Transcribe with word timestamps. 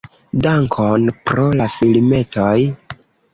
"Dankon 0.45 1.03
pro 1.29 1.45
la 1.61 1.67
filmetoj"! 1.75 2.57